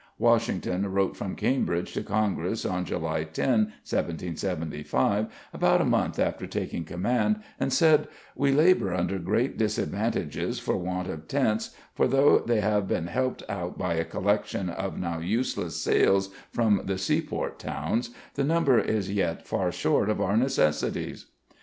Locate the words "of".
11.07-11.27, 14.71-14.97, 20.09-20.19